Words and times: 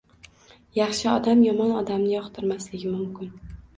Yaxshi 0.77 1.09
odam 1.11 1.45
yomon 1.47 1.73
odamni 1.81 2.11
yoqtirmasligi 2.17 2.95
mumkin. 2.95 3.35